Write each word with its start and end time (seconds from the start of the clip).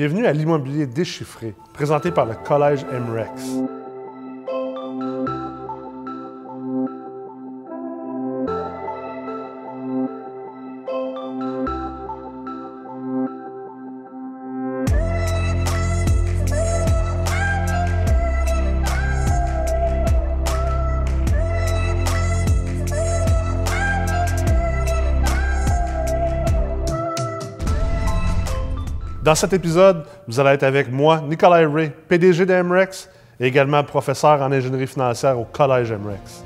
Bienvenue 0.00 0.24
à 0.24 0.32
l'immobilier 0.32 0.86
déchiffré, 0.86 1.54
présenté 1.74 2.10
par 2.10 2.24
le 2.24 2.32
Collège 2.34 2.86
MREX. 2.86 3.79
Dans 29.30 29.36
cet 29.36 29.52
épisode, 29.52 30.06
vous 30.26 30.40
allez 30.40 30.56
être 30.56 30.64
avec 30.64 30.90
moi, 30.90 31.20
Nicolas 31.20 31.64
Ray, 31.68 31.92
PDG 32.08 32.46
de 32.46 32.62
MREX 32.62 33.08
et 33.38 33.46
également 33.46 33.84
professeur 33.84 34.42
en 34.42 34.50
ingénierie 34.50 34.88
financière 34.88 35.38
au 35.38 35.44
Collège 35.44 35.92
MREX. 35.92 36.44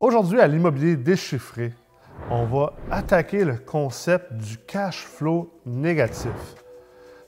Aujourd'hui, 0.00 0.40
à 0.40 0.48
l'immobilier 0.48 0.96
déchiffré, 0.96 1.72
on 2.28 2.46
va 2.46 2.72
attaquer 2.90 3.44
le 3.44 3.58
concept 3.58 4.32
du 4.32 4.58
cash 4.58 5.06
flow 5.06 5.52
négatif. 5.64 6.32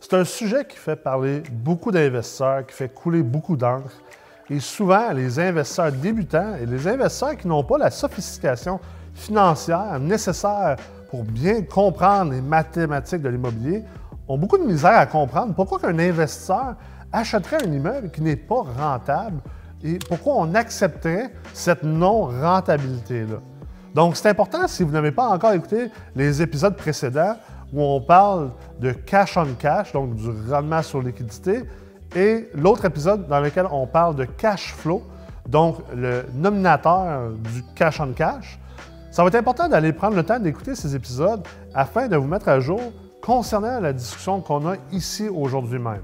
C'est 0.01 0.15
un 0.15 0.25
sujet 0.25 0.65
qui 0.65 0.79
fait 0.79 0.97
parler 0.97 1.45
beaucoup 1.53 1.93
d'investisseurs, 1.93 2.67
qui 2.67 2.75
fait 2.75 2.93
couler 2.93 3.23
beaucoup 3.23 3.57
d'encre 3.57 4.03
et 4.51 4.61
souvent, 4.61 5.13
les 5.13 5.39
investisseurs 5.39 5.93
débutants 5.93 6.55
et 6.61 6.67
les 6.67 6.87
investisseurs 6.89 7.37
qui 7.37 7.49
n'ont 7.49 7.65
pas 7.65 7.79
la 7.79 7.91
sophistication 7.91 8.81
financière 9.15 9.99
nécessaire 10.01 10.77
pour 11.11 11.25
bien 11.25 11.63
comprendre 11.63 12.33
les 12.33 12.41
mathématiques 12.41 13.23
de 13.23 13.29
l'immobilier 13.29 13.85
ont 14.29 14.39
beaucoup 14.39 14.59
de 14.59 14.65
misère 14.65 14.97
à 14.97 15.07
comprendre 15.07 15.55
pourquoi 15.55 15.79
un 15.85 15.99
investisseur 15.99 16.75
achèterait 17.13 17.65
un 17.67 17.73
immeuble 17.73 18.11
qui 18.11 18.23
n'est 18.23 18.37
pas 18.37 18.63
rentable 18.63 19.39
et 19.85 19.99
pourquoi 19.99 20.35
on 20.37 20.55
accepterait 20.55 21.33
cette 21.53 21.83
non-rentabilité-là. 21.83 23.41
Donc, 23.95 24.17
c'est 24.17 24.29
important, 24.29 24.67
si 24.69 24.83
vous 24.85 24.93
n'avez 24.93 25.13
pas 25.13 25.29
encore 25.29 25.53
écouté 25.53 25.91
les 26.17 26.41
épisodes 26.41 26.77
précédents 26.77 27.37
où 27.73 27.83
on 27.83 28.01
parle 28.01 28.51
de 28.81 28.93
cash 28.93 29.37
on 29.37 29.55
cash, 29.59 29.93
donc 29.93 30.15
du 30.15 30.31
rendement 30.51 30.83
sur 30.83 31.03
liquidité, 31.03 31.65
et 32.15 32.49
l'autre 32.55 32.85
épisode 32.85 33.27
dans 33.29 33.41
lequel 33.41 33.67
on 33.71 33.87
parle 33.87 34.17
de 34.17 34.25
cash 34.25 34.75
flow, 34.75 35.03
donc 35.49 35.77
le 35.95 36.25
nominateur 36.35 37.31
du 37.31 37.63
cash 37.75 38.01
on 38.01 38.13
cash. 38.13 38.59
Ça 39.11 39.23
va 39.23 39.29
être 39.29 39.35
important 39.35 39.69
d'aller 39.69 39.93
prendre 39.93 40.17
le 40.17 40.23
temps 40.23 40.39
d'écouter 40.39 40.75
ces 40.75 40.95
épisodes 40.95 41.47
afin 41.75 42.09
de 42.09 42.17
vous 42.17 42.27
mettre 42.27 42.49
à 42.49 42.61
jour 42.61 42.81
concernant 43.23 43.79
la 43.81 43.93
discussion 43.93 44.41
qu'on 44.41 44.67
a 44.69 44.77
ici 44.91 45.29
aujourd'hui 45.29 45.79
même. 45.79 46.03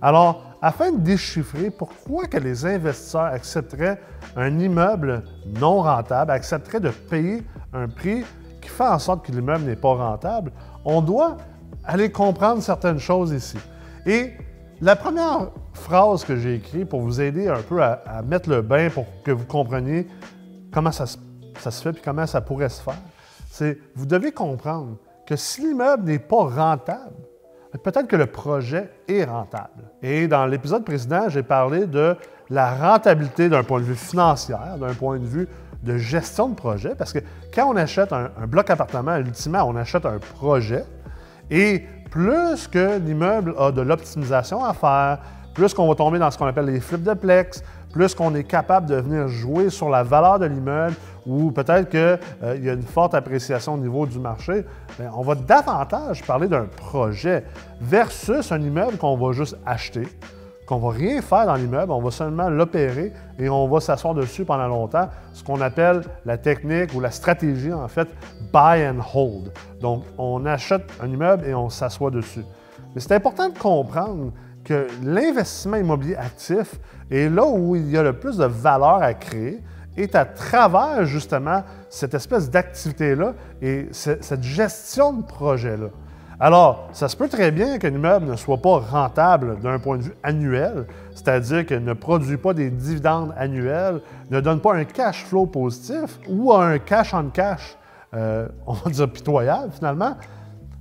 Alors, 0.00 0.42
afin 0.62 0.92
de 0.92 0.98
déchiffrer 0.98 1.70
pourquoi 1.70 2.26
que 2.26 2.38
les 2.38 2.66
investisseurs 2.66 3.26
accepteraient 3.26 4.00
un 4.36 4.58
immeuble 4.58 5.22
non 5.60 5.82
rentable, 5.82 6.30
accepteraient 6.30 6.80
de 6.80 6.90
payer 6.90 7.42
un 7.72 7.88
prix 7.88 8.24
qui 8.60 8.68
fait 8.68 8.86
en 8.86 8.98
sorte 8.98 9.24
que 9.24 9.32
l'immeuble 9.32 9.64
n'est 9.64 9.76
pas 9.76 9.94
rentable, 9.94 10.50
on 10.84 11.00
doit 11.00 11.36
aller 11.84 12.10
comprendre 12.10 12.62
certaines 12.62 12.98
choses 12.98 13.32
ici. 13.32 13.58
Et 14.06 14.32
la 14.80 14.94
première 14.94 15.48
phrase 15.72 16.24
que 16.24 16.36
j'ai 16.36 16.56
écrite 16.56 16.88
pour 16.88 17.00
vous 17.00 17.20
aider 17.20 17.48
un 17.48 17.62
peu 17.62 17.82
à, 17.82 18.22
mettre 18.26 18.50
le 18.50 18.62
bain 18.62 18.90
pour 18.90 19.06
que 19.24 19.30
vous 19.30 19.46
compreniez 19.46 20.06
comment 20.72 20.92
ça 20.92 21.06
se, 21.06 21.16
fait 21.82 21.96
et 21.96 22.02
comment 22.04 22.26
ça 22.26 22.40
pourrait 22.40 22.68
se 22.68 22.82
faire, 22.82 22.98
c'est 23.50 23.78
vous 23.94 24.06
devez 24.06 24.32
comprendre 24.32 24.96
que 25.26 25.34
si 25.34 25.62
l'immeuble 25.62 26.04
n'est 26.04 26.18
pas 26.18 26.44
rentable, 26.44 27.16
peut-être 27.82 28.06
que 28.06 28.16
le 28.16 28.26
projet 28.26 28.90
est 29.08 29.24
rentable. 29.24 29.90
Et 30.02 30.28
dans 30.28 30.46
l'épisode 30.46 30.84
précédent, 30.84 31.28
j'ai 31.28 31.42
parlé 31.42 31.86
de 31.86 32.16
la 32.50 32.74
rentabilité 32.74 33.48
d'un 33.48 33.64
point 33.64 33.80
de 33.80 33.84
vue 33.84 33.96
financier, 33.96 34.56
d'un 34.78 34.94
point 34.94 35.18
de 35.18 35.26
vue 35.26 35.48
de 35.82 35.96
gestion 35.96 36.50
de 36.50 36.54
projet, 36.54 36.94
parce 36.94 37.12
que 37.12 37.18
quand 37.54 37.70
on 37.70 37.76
achète 37.76 38.12
un, 38.12 38.30
un 38.38 38.46
bloc 38.46 38.68
appartement, 38.70 39.16
ultimement, 39.16 39.64
on 39.64 39.76
achète 39.76 40.04
un 40.04 40.18
projet. 40.18 40.84
Et 41.50 41.86
plus 42.16 42.66
que 42.66 42.96
l'immeuble 42.96 43.54
a 43.58 43.70
de 43.70 43.82
l'optimisation 43.82 44.64
à 44.64 44.72
faire, 44.72 45.18
plus 45.52 45.74
qu'on 45.74 45.86
va 45.86 45.94
tomber 45.94 46.18
dans 46.18 46.30
ce 46.30 46.38
qu'on 46.38 46.46
appelle 46.46 46.64
les 46.64 46.80
flips 46.80 47.02
de 47.02 47.12
plex, 47.12 47.62
plus 47.92 48.14
qu'on 48.14 48.34
est 48.34 48.44
capable 48.44 48.86
de 48.86 48.94
venir 48.94 49.28
jouer 49.28 49.68
sur 49.68 49.90
la 49.90 50.02
valeur 50.02 50.38
de 50.38 50.46
l'immeuble 50.46 50.94
ou 51.26 51.50
peut-être 51.50 51.90
qu'il 51.90 51.98
euh, 52.00 52.56
y 52.58 52.70
a 52.70 52.72
une 52.72 52.82
forte 52.82 53.14
appréciation 53.14 53.74
au 53.74 53.76
niveau 53.76 54.06
du 54.06 54.18
marché, 54.18 54.64
ben, 54.98 55.10
on 55.14 55.20
va 55.20 55.34
davantage 55.34 56.22
parler 56.22 56.48
d'un 56.48 56.64
projet 56.64 57.44
versus 57.82 58.50
un 58.50 58.62
immeuble 58.62 58.96
qu'on 58.96 59.18
va 59.18 59.32
juste 59.32 59.58
acheter, 59.66 60.08
qu'on 60.66 60.78
va 60.78 60.90
rien 60.90 61.22
faire 61.22 61.46
dans 61.46 61.54
l'immeuble, 61.54 61.92
on 61.92 62.02
va 62.02 62.10
seulement 62.10 62.48
l'opérer 62.48 63.12
et 63.38 63.48
on 63.48 63.68
va 63.68 63.80
s'asseoir 63.80 64.14
dessus 64.14 64.44
pendant 64.44 64.66
longtemps, 64.66 65.08
ce 65.32 65.44
qu'on 65.44 65.60
appelle 65.60 66.02
la 66.24 66.36
technique 66.36 66.92
ou 66.94 67.00
la 67.00 67.10
stratégie 67.10 67.72
en 67.72 67.88
fait 67.88 68.08
buy 68.52 68.86
and 68.86 69.00
hold. 69.14 69.52
Donc 69.80 70.04
on 70.18 70.44
achète 70.44 70.84
un 71.00 71.08
immeuble 71.08 71.46
et 71.46 71.54
on 71.54 71.70
s'assoit 71.70 72.10
dessus. 72.10 72.44
Mais 72.94 73.00
c'est 73.00 73.14
important 73.14 73.48
de 73.48 73.58
comprendre 73.58 74.32
que 74.64 74.88
l'investissement 75.04 75.76
immobilier 75.76 76.16
actif 76.16 76.80
est 77.10 77.28
là 77.28 77.46
où 77.46 77.76
il 77.76 77.88
y 77.88 77.96
a 77.96 78.02
le 78.02 78.14
plus 78.14 78.36
de 78.36 78.44
valeur 78.44 79.02
à 79.02 79.14
créer 79.14 79.62
est 79.96 80.14
à 80.14 80.24
travers 80.24 81.06
justement 81.06 81.62
cette 81.88 82.14
espèce 82.14 82.50
d'activité-là 82.50 83.34
et 83.62 83.88
cette 83.92 84.42
gestion 84.42 85.12
de 85.14 85.22
projet-là. 85.22 85.88
Alors, 86.38 86.90
ça 86.92 87.08
se 87.08 87.16
peut 87.16 87.28
très 87.28 87.50
bien 87.50 87.78
qu'un 87.78 87.94
immeuble 87.94 88.26
ne 88.26 88.36
soit 88.36 88.58
pas 88.58 88.78
rentable 88.78 89.58
d'un 89.60 89.78
point 89.78 89.96
de 89.96 90.02
vue 90.02 90.14
annuel, 90.22 90.86
c'est-à-dire 91.14 91.64
qu'il 91.64 91.82
ne 91.82 91.94
produit 91.94 92.36
pas 92.36 92.52
des 92.52 92.70
dividendes 92.70 93.32
annuels, 93.38 94.02
ne 94.30 94.40
donne 94.40 94.60
pas 94.60 94.74
un 94.74 94.84
cash 94.84 95.24
flow 95.24 95.46
positif 95.46 96.18
ou 96.28 96.52
un 96.52 96.78
cash 96.78 97.14
on 97.14 97.30
cash, 97.30 97.78
euh, 98.12 98.48
on 98.66 98.74
va 98.74 98.90
dire 98.90 99.10
pitoyable 99.10 99.72
finalement, 99.72 100.14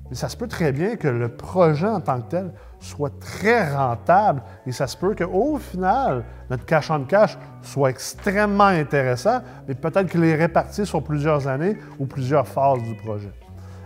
mais 0.10 0.16
ça 0.18 0.28
se 0.28 0.36
peut 0.36 0.50
très 0.50 0.74
bien 0.74 0.98
que 0.98 1.08
le 1.08 1.30
projet 1.30 1.88
en 1.88 2.02
tant 2.02 2.20
que 2.20 2.32
tel 2.32 2.52
soit 2.82 3.18
très 3.22 3.74
rentable 3.74 4.44
et 4.68 4.74
ça 4.74 4.88
se 4.88 4.98
peut 4.98 5.16
qu'au 5.16 5.58
final, 5.58 6.26
notre 6.50 6.66
cash 6.66 6.92
on 6.92 7.06
cash 7.06 7.38
soit 7.62 7.92
extrêmement 7.92 8.66
intéressant, 8.66 9.40
mais 9.70 9.74
peut-être 9.74 10.10
qu'il 10.10 10.26
est 10.26 10.36
réparti 10.36 10.86
sur 10.86 11.02
plusieurs 11.02 11.48
années 11.48 11.78
ou 11.98 12.06
plusieurs 12.08 12.46
phases 12.46 12.84
du 12.84 12.96
projet. 12.96 13.32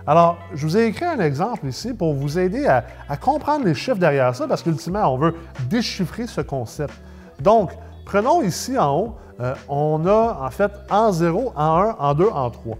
Alors, 0.08 0.38
je 0.54 0.66
vous 0.66 0.78
ai 0.78 0.86
écrit 0.86 1.06
un 1.06 1.20
exemple 1.20 1.68
ici 1.68 1.94
pour 1.94 2.14
vous 2.14 2.40
aider 2.40 2.66
à, 2.68 3.18
comprendre 3.18 3.66
les 3.66 3.74
chiffres 3.74 3.98
derrière 3.98 4.36
ça, 4.36 4.48
parce 4.48 4.64
qu'ultimement, 4.64 5.14
on 5.14 5.18
veut 5.18 5.36
déchiffrer 5.70 6.28
ce 6.28 6.42
concept. 6.42 6.94
Donc, 7.40 7.72
prenons 8.06 8.42
ici 8.42 8.78
en 8.78 8.98
haut, 8.98 9.16
euh, 9.40 9.54
on 9.70 10.06
a 10.06 10.40
en 10.42 10.50
fait 10.50 10.72
en 10.90 11.12
0, 11.12 11.54
en 11.56 11.82
1, 11.82 11.96
en 12.00 12.14
2, 12.14 12.28
en 12.28 12.50
3. 12.50 12.78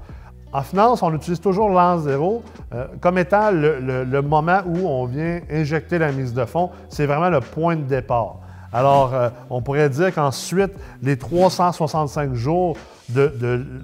En 0.52 0.64
finance, 0.64 1.04
on 1.04 1.14
utilise 1.14 1.40
toujours 1.40 1.70
l'an 1.70 2.00
0 2.00 2.44
euh, 2.74 2.88
comme 3.00 3.20
étant 3.20 3.52
le, 3.52 4.22
moment 4.22 4.62
où 4.66 4.88
on 4.88 5.06
vient 5.06 5.42
injecter 5.52 6.00
la 6.00 6.12
mise 6.12 6.34
de 6.34 6.44
fonds. 6.46 6.72
C'est 6.90 7.06
vraiment 7.06 7.30
le 7.30 7.40
point 7.40 7.76
de 7.76 7.84
départ. 7.84 8.38
Alors, 8.72 9.14
euh, 9.14 9.30
on 9.50 9.62
pourrait 9.62 9.90
dire 9.90 10.14
qu'ensuite, 10.14 10.72
les 11.02 11.18
365 11.18 12.34
jours 12.34 12.78
de, 13.10 13.34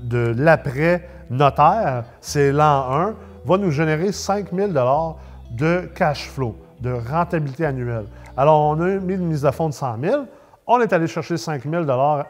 de 0.03 0.33
l'après 0.37 1.07
notaire, 1.29 2.03
c'est 2.21 2.51
l'an 2.51 2.91
1 2.91 3.15
va 3.45 3.57
nous 3.57 3.71
générer 3.71 4.11
5 4.11 4.53
000 4.53 4.71
de 5.51 5.89
cash 5.95 6.29
flow, 6.29 6.55
de 6.81 6.91
rentabilité 6.91 7.65
annuelle. 7.65 8.05
Alors, 8.37 8.61
on 8.61 8.81
a 8.81 8.87
mis 8.99 9.13
une 9.13 9.27
mise 9.27 9.41
de 9.41 9.51
fonds 9.51 9.69
de 9.69 9.73
100 9.73 9.97
000. 10.01 10.23
On 10.67 10.81
est 10.81 10.91
allé 10.93 11.07
chercher 11.07 11.37
5 11.37 11.63
000 11.63 11.85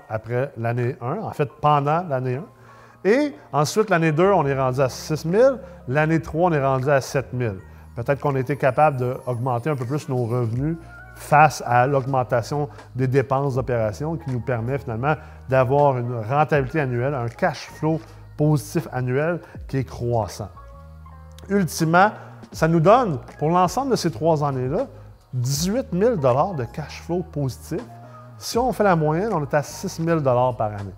après 0.09 0.51
l'année 0.57 0.95
1, 1.01 1.19
en 1.23 1.31
fait, 1.31 1.49
pendant 1.61 2.03
l'année 2.07 2.35
1. 2.35 3.09
Et 3.09 3.33
ensuite, 3.53 3.89
l'année 3.89 4.11
2, 4.11 4.31
on 4.31 4.45
est 4.45 4.57
rendu 4.57 4.81
à 4.81 4.89
6 4.89 5.27
000. 5.29 5.55
L'année 5.87 6.21
3, 6.21 6.49
on 6.49 6.53
est 6.53 6.63
rendu 6.63 6.89
à 6.89 7.01
7 7.01 7.27
000. 7.37 7.55
Peut-être 7.95 8.19
qu'on 8.19 8.35
a 8.35 8.39
été 8.39 8.57
capable 8.57 8.97
d'augmenter 8.97 9.69
un 9.69 9.75
peu 9.75 9.85
plus 9.85 10.09
nos 10.09 10.25
revenus 10.25 10.77
face 11.15 11.63
à 11.65 11.87
l'augmentation 11.87 12.69
des 12.95 13.07
dépenses 13.07 13.55
d'opération 13.55 14.15
qui 14.17 14.31
nous 14.31 14.41
permet 14.41 14.77
finalement 14.77 15.15
d'avoir 15.49 15.97
une 15.97 16.15
rentabilité 16.19 16.81
annuelle, 16.81 17.13
un 17.13 17.27
cash 17.27 17.67
flow 17.67 17.99
positif 18.37 18.87
annuel 18.91 19.39
qui 19.67 19.77
est 19.77 19.83
croissant 19.83 20.49
ultimement, 21.49 22.11
ça 22.51 22.67
nous 22.67 22.79
donne, 22.79 23.19
pour 23.39 23.49
l'ensemble 23.49 23.91
de 23.91 23.95
ces 23.95 24.11
trois 24.11 24.43
années-là, 24.43 24.87
18 25.33 25.87
000 25.91 26.15
de 26.15 26.63
cash 26.65 27.01
flow 27.01 27.23
positif. 27.23 27.81
Si 28.37 28.57
on 28.57 28.71
fait 28.71 28.83
la 28.83 28.95
moyenne, 28.95 29.31
on 29.33 29.41
est 29.41 29.53
à 29.53 29.63
6 29.63 30.01
000 30.03 30.21
par 30.21 30.61
année. 30.61 30.93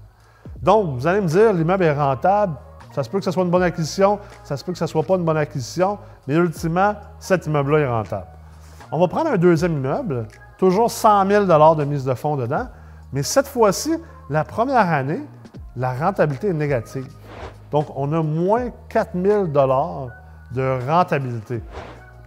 Donc, 0.62 0.98
vous 0.98 1.08
allez 1.08 1.22
me 1.22 1.28
dire, 1.28 1.54
l'immeuble 1.54 1.84
est 1.84 1.94
rentable, 1.94 2.56
ça 2.92 3.04
se 3.04 3.10
peut 3.10 3.20
que 3.20 3.26
ce 3.26 3.32
soit 3.32 3.44
une 3.44 3.52
bonne 3.52 3.64
acquisition, 3.64 4.20
ça 4.44 4.58
se 4.58 4.64
peut 4.64 4.72
que 4.72 4.78
ce 4.78 4.86
ne 4.86 4.90
soit 4.90 5.04
pas 5.04 5.16
une 5.16 5.26
bonne 5.26 5.38
acquisition, 5.38 6.00
mais 6.28 6.36
ultimement, 6.36 6.96
cet 7.20 7.46
immeuble-là 7.46 7.80
est 7.80 7.88
rentable. 7.88 8.28
On 8.92 9.00
va 9.00 9.08
prendre 9.10 9.30
un 9.30 9.38
deuxième 9.38 9.74
immeuble, 9.74 10.28
toujours 10.58 10.90
100 10.90 11.28
000 11.28 11.46
de 11.46 11.84
mise 11.84 12.06
de 12.06 12.14
fonds 12.14 12.38
dedans, 12.38 12.68
mais 13.12 13.22
cette 13.22 13.48
fois-ci, 13.48 13.94
la 14.30 14.46
première 14.46 14.90
année, 14.90 15.22
la 15.76 15.94
rentabilité 15.94 16.48
est 16.48 16.54
négative. 16.54 17.08
Donc, 17.72 17.88
on 17.96 18.14
a 18.14 18.22
moins 18.22 18.70
4 18.88 19.10
000 19.22 19.48
de 19.48 20.88
rentabilité. 20.90 21.62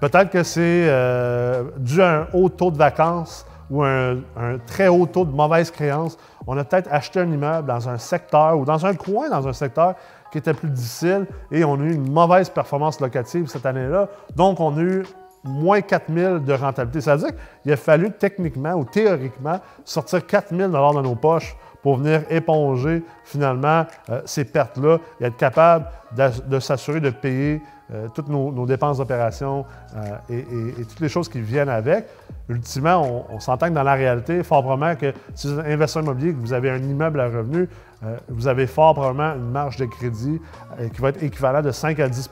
Peut-être 0.01 0.31
que 0.31 0.43
c'est 0.43 0.87
euh, 0.89 1.65
dû 1.79 2.03
à 2.03 2.23
un 2.23 2.27
haut 2.35 2.51
taux 2.51 2.71
de 2.71 2.77
vacances 2.77 3.47
ou 3.71 3.83
un, 3.83 4.19
un, 4.37 4.59
très 4.67 4.89
haut 4.89 5.07
taux 5.07 5.25
de 5.25 5.33
mauvaise 5.33 5.71
créance. 5.71 6.19
On 6.47 6.59
a 6.59 6.65
peut-être 6.65 6.89
acheté 6.93 7.21
un 7.21 7.31
immeuble 7.31 7.69
dans 7.69 7.89
un 7.89 7.99
secteur 7.99 8.59
ou 8.59 8.65
dans 8.65 8.85
un 8.85 8.95
coin 8.95 9.29
dans 9.29 9.47
un 9.47 9.53
secteur 9.53 9.95
qui 10.33 10.39
était 10.39 10.55
plus 10.55 10.71
difficile 10.71 11.27
et 11.51 11.65
on 11.65 11.75
a 11.75 11.85
eu 11.85 11.95
une 11.95 12.11
mauvaise 12.11 12.49
performance 12.51 13.01
locative 13.01 13.47
cette 13.49 13.67
année-là. 13.67 14.09
Donc, 14.37 14.61
on 14.61 14.77
a 14.77 14.81
eu 14.81 15.05
moins 15.45 15.81
4 15.81 16.13
000 16.13 16.39
de 16.41 16.53
rentabilité. 16.53 17.01
Ça 17.01 17.17
veut 17.17 17.23
dire 17.23 17.37
qu'il 17.63 17.73
a 17.73 17.77
fallu 17.77 18.11
techniquement 18.13 18.75
ou 18.75 18.85
théoriquement 18.85 19.61
sortir 19.85 20.27
4 20.27 20.55
000 20.55 20.69
de 20.69 21.03
nos 21.03 21.15
poches 21.15 21.57
pour 21.83 21.97
venir 21.97 22.23
éponger 22.31 23.03
finalement 23.25 23.87
euh, 24.11 24.21
ces 24.25 24.45
pertes-là 24.45 24.99
et 25.21 25.27
être 25.27 25.37
capable 25.37 25.87
de, 26.49 26.61
s'assurer 26.61 27.01
de 27.01 27.11
payer 27.11 27.63
euh, 27.93 28.09
toutes 28.15 28.29
nos, 28.29 28.67
dépenses 28.67 28.99
d'opération 28.99 29.65
euh, 29.97 30.17
et, 30.29 30.85
toutes 30.85 31.01
les 31.01 31.09
choses 31.09 31.29
qui 31.29 31.41
viennent 31.41 31.69
avec. 31.69 32.07
Ultimement, 32.49 33.25
on, 33.31 33.41
s'entend 33.41 33.69
que 33.69 33.75
dans 33.75 33.83
la 33.83 33.95
réalité, 33.95 34.43
fort 34.43 34.63
probablement 34.63 34.97
que 34.97 35.15
si 35.35 35.47
vous 35.47 35.59
êtes 35.59 35.67
investisseur 35.67 36.03
immobilier, 36.03 36.33
que 36.33 36.39
vous 36.41 36.53
avez 36.53 36.71
un 36.71 36.83
immeuble 36.83 37.21
à 37.21 37.27
revenu, 37.27 37.69
vous 38.29 38.49
avez 38.49 38.67
fort 38.67 38.95
probablement 38.95 39.35
une 39.35 39.51
marge 39.51 39.77
de 39.77 39.85
crédit 39.85 40.41
qui 40.93 41.01
va 41.01 41.11
être 41.11 41.23
équivalente 41.23 41.65
de 41.65 41.71
5 41.71 42.01
à 42.01 42.09
10 42.09 42.29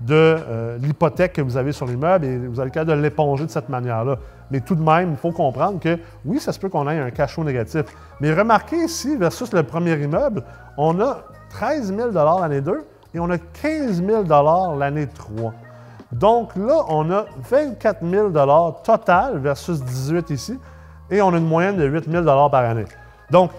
de 0.00 0.14
euh, 0.14 0.78
l'hypothèque 0.78 1.34
que 1.34 1.42
vous 1.42 1.56
avez 1.56 1.72
sur 1.72 1.86
l'immeuble 1.86 2.24
et 2.26 2.38
vous 2.38 2.60
avez 2.60 2.68
le 2.68 2.74
cas 2.74 2.84
de 2.84 2.92
l'éponger 2.92 3.46
de 3.46 3.50
cette 3.50 3.68
manière-là. 3.68 4.16
Mais 4.50 4.60
tout 4.60 4.74
de 4.74 4.82
même, 4.82 5.12
il 5.12 5.16
faut 5.16 5.32
comprendre 5.32 5.80
que 5.80 5.98
oui, 6.24 6.40
ça 6.40 6.52
se 6.52 6.58
peut 6.58 6.68
qu'on 6.68 6.88
ait 6.88 6.98
un 6.98 7.10
cash 7.10 7.34
flow 7.34 7.44
négatif. 7.44 7.84
Mais 8.20 8.32
remarquez 8.32 8.84
ici, 8.84 9.16
versus 9.16 9.52
le 9.52 9.62
premier 9.62 9.94
immeuble, 9.94 10.42
on 10.76 11.00
a 11.00 11.22
13 11.50 11.94
000 11.94 12.10
l'année 12.12 12.60
2 12.60 12.84
et 13.14 13.20
on 13.20 13.30
a 13.30 13.38
15 13.38 14.04
000 14.04 14.24
l'année 14.76 15.06
3. 15.06 15.54
Donc 16.12 16.54
là, 16.56 16.84
on 16.88 17.10
a 17.10 17.24
24 17.50 18.04
000 18.08 18.30
total 18.84 19.38
versus 19.38 19.82
18 19.82 20.30
ici 20.30 20.58
et 21.10 21.22
on 21.22 21.32
a 21.32 21.38
une 21.38 21.46
moyenne 21.46 21.76
de 21.76 21.86
8 21.86 22.10
000 22.10 22.24
par 22.24 22.54
année. 22.54 22.84
Donc, 23.30 23.50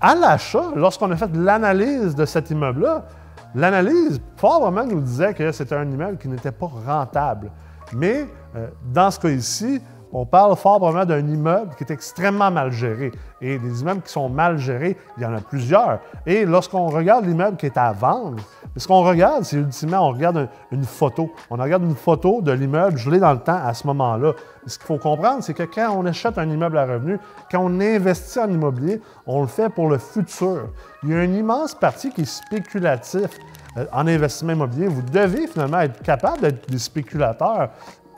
à 0.00 0.14
l'achat, 0.14 0.64
lorsqu'on 0.76 1.10
a 1.10 1.16
fait 1.16 1.34
l'analyse 1.34 2.14
de 2.14 2.24
cet 2.24 2.50
immeuble-là, 2.50 3.06
L'analyse, 3.54 4.20
vraiment, 4.40 4.84
nous 4.84 5.00
disait 5.00 5.32
que 5.34 5.52
c'était 5.52 5.76
un 5.76 5.88
immeuble 5.90 6.18
qui 6.18 6.28
n'était 6.28 6.52
pas 6.52 6.66
rentable. 6.66 7.50
Mais 7.92 8.26
euh, 8.56 8.68
dans 8.92 9.10
ce 9.10 9.20
cas 9.20 9.28
ici, 9.28 9.80
on 10.12 10.24
parle 10.24 10.54
fort 10.56 11.06
d'un 11.06 11.26
immeuble 11.26 11.74
qui 11.76 11.82
est 11.82 11.90
extrêmement 11.92 12.50
mal 12.50 12.70
géré. 12.70 13.10
Et 13.40 13.58
des 13.58 13.80
immeubles 13.80 14.02
qui 14.02 14.12
sont 14.12 14.28
mal 14.28 14.58
gérés, 14.58 14.96
il 15.16 15.22
y 15.24 15.26
en 15.26 15.34
a 15.34 15.40
plusieurs. 15.40 16.00
Et 16.24 16.44
lorsqu'on 16.44 16.86
regarde 16.86 17.26
l'immeuble 17.26 17.56
qui 17.56 17.66
est 17.66 17.76
à 17.76 17.92
vendre, 17.92 18.42
ce 18.76 18.88
qu'on 18.88 19.02
regarde, 19.02 19.44
c'est 19.44 19.56
ultimement, 19.56 20.08
on 20.08 20.12
regarde 20.12 20.48
une 20.72 20.84
photo. 20.84 21.32
On 21.48 21.56
regarde 21.56 21.84
une 21.84 21.94
photo 21.94 22.42
de 22.42 22.50
l'immeuble 22.50 22.98
gelé 22.98 23.20
dans 23.20 23.32
le 23.32 23.38
temps 23.38 23.60
à 23.64 23.72
ce 23.72 23.86
moment-là. 23.86 24.32
Ce 24.66 24.78
qu'il 24.78 24.86
faut 24.86 24.98
comprendre, 24.98 25.44
c'est 25.44 25.54
que 25.54 25.62
quand 25.62 25.94
on 25.96 26.04
achète 26.06 26.38
un 26.38 26.48
immeuble 26.48 26.78
à 26.78 26.86
revenu, 26.86 27.18
quand 27.50 27.60
on 27.60 27.80
investit 27.80 28.40
en 28.40 28.50
immobilier, 28.50 29.00
on 29.26 29.42
le 29.42 29.46
fait 29.46 29.68
pour 29.68 29.88
le 29.88 29.98
futur. 29.98 30.70
Il 31.04 31.10
y 31.10 31.14
a 31.14 31.22
une 31.22 31.36
immense 31.36 31.74
partie 31.74 32.10
qui 32.10 32.22
est 32.22 32.24
spéculatif 32.24 33.30
euh, 33.76 33.86
en 33.92 34.08
investissement 34.08 34.54
immobilier. 34.54 34.88
Vous 34.88 35.02
devez 35.02 35.46
finalement 35.46 35.80
être 35.80 36.02
capable 36.02 36.40
d'être 36.40 36.68
des 36.68 36.78
spéculateurs. 36.78 37.70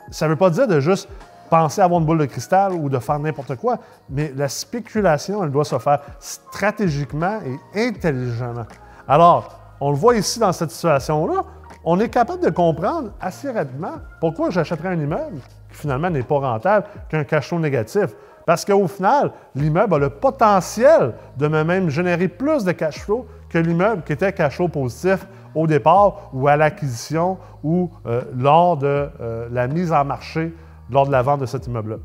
Ça 0.09 0.25
ne 0.25 0.31
veut 0.31 0.37
pas 0.37 0.49
dire 0.49 0.67
de 0.67 0.79
juste 0.79 1.07
penser 1.51 1.81
à 1.81 1.85
avoir 1.85 1.99
une 1.99 2.05
boule 2.07 2.17
de 2.17 2.25
cristal 2.25 2.73
ou 2.73 2.89
de 2.89 2.97
faire 2.99 3.19
n'importe 3.19 3.55
quoi, 3.55 3.77
mais 4.09 4.33
la 4.35 4.49
spéculation, 4.49 5.43
elle 5.43 5.51
doit 5.51 5.65
se 5.65 5.77
faire 5.77 5.99
stratégiquement 6.19 7.39
et 7.75 7.87
intelligemment. 7.87 8.65
Alors, 9.07 9.66
on 9.79 9.91
le 9.91 9.97
voit 9.97 10.15
ici 10.15 10.39
dans 10.39 10.51
cette 10.51 10.71
situation-là, 10.71 11.43
on 11.83 11.99
est 11.99 12.09
capable 12.09 12.43
de 12.43 12.49
comprendre 12.49 13.11
assez 13.21 13.49
rapidement 13.51 13.93
pourquoi 14.19 14.49
j'achèterais 14.49 14.89
un 14.89 14.99
immeuble 14.99 15.39
qui 15.71 15.77
finalement 15.77 16.09
n'est 16.09 16.23
pas 16.23 16.39
rentable 16.39 16.85
qu'un 17.09 17.23
cash 17.23 17.47
flow 17.47 17.59
négatif. 17.59 18.07
Parce 18.45 18.63
qu'au 18.63 18.87
final, 18.87 19.31
l'immeuble 19.55 19.95
a 19.95 19.97
le 19.99 20.09
potentiel 20.09 21.13
de 21.37 21.47
me 21.47 21.63
même 21.63 21.89
générer 21.89 22.27
plus 22.27 22.63
de 22.63 22.71
cash 22.71 22.99
flow 22.99 23.25
que 23.49 23.57
l'immeuble 23.57 24.03
qui 24.03 24.13
était 24.13 24.31
cash 24.33 24.55
flow 24.55 24.69
positif 24.69 25.25
au 25.53 25.67
départ 25.67 26.29
ou 26.33 26.47
à 26.47 26.55
l'acquisition 26.55 27.37
ou 27.63 27.89
euh, 28.05 28.21
lors 28.35 28.77
de 28.77 29.09
euh, 29.19 29.47
la 29.51 29.67
mise 29.67 29.91
en 29.91 30.05
marché, 30.05 30.53
lors 30.89 31.07
de 31.07 31.11
la 31.11 31.21
vente 31.21 31.41
de 31.41 31.45
cet 31.45 31.67
immeuble-là. 31.67 31.97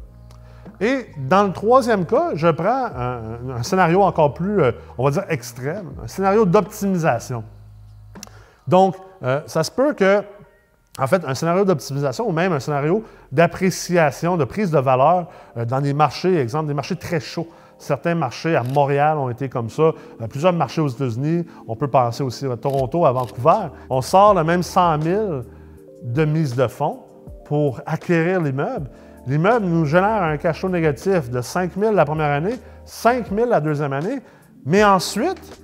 Et 0.80 1.06
dans 1.16 1.44
le 1.44 1.52
troisième 1.52 2.06
cas, 2.06 2.30
je 2.34 2.48
prends 2.48 2.86
un, 2.86 3.62
scénario 3.62 4.02
encore 4.02 4.34
plus, 4.34 4.62
euh, 4.62 4.72
on 4.98 5.04
va 5.04 5.10
dire, 5.10 5.24
extrême, 5.28 5.90
un 6.02 6.08
scénario 6.08 6.44
d'optimisation. 6.44 7.44
Donc, 8.72 8.96
euh, 9.22 9.42
ça 9.48 9.62
se 9.64 9.70
peut 9.70 9.92
que, 9.92 10.22
en 10.98 11.06
fait, 11.06 11.22
un 11.26 11.34
scénario 11.34 11.66
d'optimisation 11.66 12.26
ou 12.26 12.32
même 12.32 12.54
un 12.54 12.58
scénario 12.58 13.04
d'appréciation, 13.30 14.38
de 14.38 14.44
prise 14.44 14.70
de 14.70 14.78
valeur 14.78 15.28
euh, 15.58 15.66
dans 15.66 15.82
des 15.82 15.92
marchés, 15.92 16.38
exemple, 16.38 16.68
des 16.68 16.74
marchés 16.74 16.96
très 16.96 17.20
chauds. 17.20 17.48
Certains 17.76 18.14
marchés 18.14 18.56
à 18.56 18.62
Montréal 18.62 19.18
ont 19.18 19.28
été 19.28 19.50
comme 19.50 19.68
ça, 19.68 19.82
euh, 19.82 20.26
plusieurs 20.26 20.54
marchés 20.54 20.80
aux 20.80 20.88
États-Unis, 20.88 21.44
on 21.68 21.76
peut 21.76 21.88
penser 21.88 22.22
aussi 22.22 22.46
à 22.46 22.56
Toronto, 22.56 23.04
à 23.04 23.12
Vancouver. 23.12 23.68
On 23.90 24.00
sort 24.00 24.32
le 24.32 24.42
même 24.42 24.62
100 24.62 25.02
000 25.02 25.22
de 26.04 26.24
mise 26.24 26.56
de 26.56 26.66
fonds 26.66 27.00
pour 27.44 27.82
acquérir 27.84 28.40
l'immeuble. 28.40 28.88
L'immeuble 29.26 29.66
nous 29.66 29.84
génère 29.84 30.22
un 30.22 30.38
cachot 30.38 30.70
négatif 30.70 31.28
de 31.28 31.42
5 31.42 31.72
000 31.78 31.92
la 31.92 32.06
première 32.06 32.30
année, 32.30 32.54
5 32.86 33.26
000 33.34 33.50
la 33.50 33.60
deuxième 33.60 33.92
année, 33.92 34.20
mais 34.64 34.82
ensuite, 34.82 35.60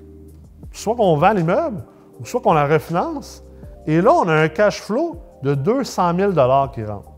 soit 0.72 0.94
qu'on 0.94 1.16
vend 1.16 1.32
l'immeuble 1.32 1.82
ou 2.20 2.24
soit 2.24 2.40
qu'on 2.40 2.52
la 2.52 2.66
refinance. 2.66 3.44
Et 3.86 4.00
là, 4.00 4.12
on 4.12 4.28
a 4.28 4.34
un 4.34 4.48
cash 4.48 4.82
flow 4.82 5.16
de 5.42 5.54
200 5.54 6.16
000 6.16 6.32
qui 6.72 6.84
rentre. 6.84 7.10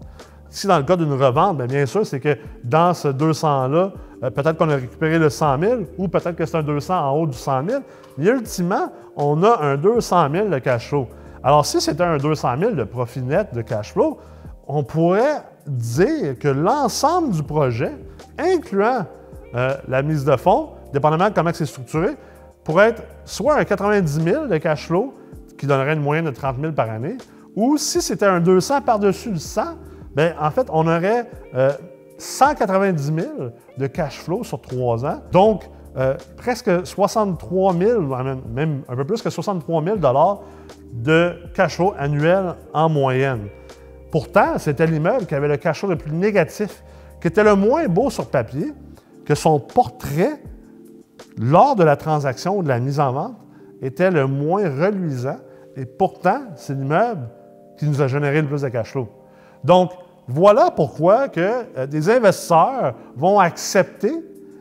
Si 0.48 0.66
dans 0.66 0.78
le 0.78 0.84
cas 0.84 0.96
d'une 0.96 1.12
revente, 1.12 1.58
bien, 1.58 1.66
bien 1.66 1.86
sûr, 1.86 2.04
c'est 2.04 2.20
que 2.20 2.36
dans 2.64 2.92
ce 2.92 3.08
200-là, 3.08 3.92
euh, 4.22 4.30
peut-être 4.30 4.58
qu'on 4.58 4.68
a 4.68 4.76
récupéré 4.76 5.18
le 5.18 5.30
100 5.30 5.58
000 5.60 5.80
ou 5.96 6.08
peut-être 6.08 6.36
que 6.36 6.44
c'est 6.44 6.56
un 6.56 6.62
200 6.62 6.94
en 6.94 7.12
haut 7.12 7.26
du 7.26 7.36
100 7.36 7.68
000. 7.68 7.82
Mais 8.18 8.26
ultimement, 8.26 8.90
on 9.16 9.42
a 9.42 9.62
un 9.62 9.76
200 9.76 10.28
000 10.32 10.48
de 10.48 10.58
cash 10.58 10.88
flow. 10.88 11.08
Alors, 11.42 11.64
si 11.64 11.80
c'était 11.80 12.02
un 12.02 12.18
200 12.18 12.58
000 12.58 12.72
de 12.72 12.84
profit 12.84 13.22
net 13.22 13.54
de 13.54 13.62
cash 13.62 13.92
flow, 13.92 14.18
on 14.66 14.82
pourrait 14.82 15.42
dire 15.66 16.38
que 16.38 16.48
l'ensemble 16.48 17.30
du 17.30 17.42
projet, 17.42 17.92
incluant 18.38 19.06
euh, 19.54 19.74
la 19.88 20.02
mise 20.02 20.24
de 20.24 20.36
fonds, 20.36 20.70
dépendamment 20.92 21.28
de 21.28 21.34
comment 21.34 21.50
c'est 21.52 21.66
structuré, 21.66 22.16
pourrait 22.64 22.90
être 22.90 23.02
soit 23.30 23.56
un 23.56 23.64
90 23.64 24.24
000 24.24 24.46
de 24.46 24.56
cash 24.58 24.86
flow, 24.86 25.14
qui 25.56 25.66
donnerait 25.66 25.94
une 25.94 26.02
moyenne 26.02 26.24
de 26.24 26.30
30 26.30 26.56
000 26.60 26.72
par 26.72 26.90
année, 26.90 27.16
ou 27.54 27.76
si 27.76 28.02
c'était 28.02 28.26
un 28.26 28.40
200 28.40 28.82
par-dessus 28.82 29.30
le 29.30 29.38
100, 29.38 29.62
bien, 30.16 30.34
en 30.40 30.50
fait, 30.50 30.66
on 30.70 30.86
aurait 30.86 31.30
190 32.18 33.10
euh, 33.10 33.22
000 33.22 33.28
de 33.78 33.86
cash 33.86 34.18
flow 34.18 34.42
sur 34.42 34.60
trois 34.60 35.04
ans. 35.04 35.20
Donc, 35.30 35.62
euh, 35.96 36.16
presque 36.36 36.84
63 36.84 37.74
000, 37.74 38.02
même 38.52 38.82
un 38.88 38.96
peu 38.96 39.04
plus 39.04 39.22
que 39.22 39.30
63 39.30 39.84
000 39.84 39.96
de 40.92 41.34
cash 41.54 41.76
flow 41.76 41.94
annuel 41.98 42.54
en 42.72 42.88
moyenne. 42.88 43.48
Pourtant, 44.10 44.58
c'était 44.58 44.86
l'immeuble 44.86 45.26
qui 45.26 45.36
avait 45.36 45.48
le 45.48 45.56
cash 45.56 45.80
flow 45.80 45.90
le 45.90 45.96
plus 45.96 46.12
négatif, 46.12 46.82
qui 47.20 47.28
était 47.28 47.44
le 47.44 47.54
moins 47.54 47.86
beau 47.86 48.10
sur 48.10 48.26
papier, 48.26 48.72
que 49.24 49.36
son 49.36 49.60
portrait 49.60 50.42
lors 51.40 51.74
de 51.74 51.82
la 51.82 51.96
transaction 51.96 52.58
ou 52.58 52.62
de 52.62 52.68
la 52.68 52.78
mise 52.78 53.00
en 53.00 53.12
vente, 53.12 53.36
était 53.80 54.10
le 54.10 54.26
moins 54.26 54.68
reluisant. 54.68 55.38
Et 55.74 55.86
pourtant, 55.86 56.42
c'est 56.54 56.74
l'immeuble 56.74 57.28
qui 57.78 57.86
nous 57.86 58.02
a 58.02 58.06
généré 58.06 58.42
le 58.42 58.46
plus 58.46 58.60
de 58.60 58.68
cash 58.68 58.92
flow. 58.92 59.08
Donc, 59.64 59.90
voilà 60.28 60.70
pourquoi 60.70 61.26
euh, 61.36 61.86
des 61.86 62.10
investisseurs 62.10 62.94
vont 63.16 63.40
accepter 63.40 64.12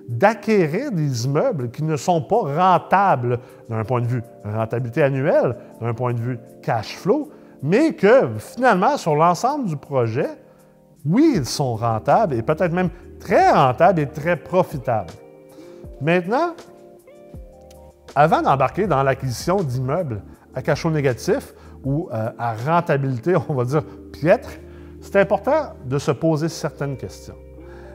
d'acquérir 0.07 0.91
des 0.91 1.25
immeubles 1.25 1.69
qui 1.69 1.83
ne 1.83 1.97
sont 1.97 2.21
pas 2.21 2.37
rentables 2.37 3.39
d'un 3.69 3.83
point 3.83 4.01
de 4.01 4.07
vue 4.07 4.23
rentabilité 4.43 5.03
annuelle, 5.03 5.55
d'un 5.81 5.93
point 5.93 6.13
de 6.13 6.19
vue 6.19 6.39
cash 6.63 6.95
flow, 6.95 7.29
mais 7.61 7.93
que 7.93 8.29
finalement, 8.37 8.97
sur 8.97 9.15
l'ensemble 9.15 9.65
du 9.65 9.75
projet, 9.75 10.29
oui, 11.05 11.33
ils 11.35 11.45
sont 11.45 11.75
rentables 11.75 12.33
et 12.33 12.41
peut-être 12.41 12.73
même 12.73 12.89
très 13.19 13.51
rentables 13.51 13.99
et 13.99 14.07
très 14.07 14.37
profitables. 14.37 15.13
Maintenant, 16.01 16.55
avant 18.15 18.41
d'embarquer 18.41 18.87
dans 18.87 19.03
l'acquisition 19.03 19.61
d'immeubles 19.61 20.21
à 20.55 20.61
cachot 20.61 20.89
négatif 20.89 21.53
ou 21.83 22.09
euh, 22.11 22.29
à 22.37 22.53
rentabilité, 22.53 23.35
on 23.49 23.53
va 23.53 23.65
dire, 23.65 23.83
piètre, 24.13 24.49
c'est 25.01 25.17
important 25.17 25.73
de 25.85 25.97
se 25.97 26.11
poser 26.11 26.49
certaines 26.49 26.97
questions. 26.97 27.35